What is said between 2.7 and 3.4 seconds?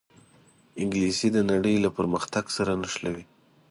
نښلوي